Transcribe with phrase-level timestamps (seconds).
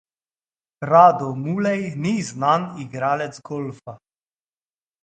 [0.91, 3.99] Rado Mulej ni znan igralec golfa.